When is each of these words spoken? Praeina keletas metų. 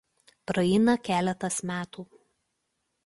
Praeina 0.51 0.95
keletas 1.09 1.61
metų. 1.73 2.07